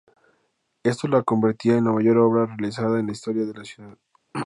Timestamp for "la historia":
3.05-3.45